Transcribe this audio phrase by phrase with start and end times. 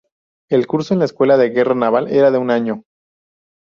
[0.49, 2.85] El curso en la Escuela de Guerra Naval era de un año.